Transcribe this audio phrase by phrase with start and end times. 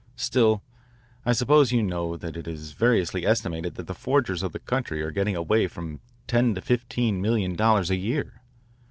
[0.15, 0.63] Still,
[1.27, 5.03] I suppose you know that it is variously estimated that the forgers of the country
[5.03, 8.41] are getting away with from ten to fifteen million dollars a year.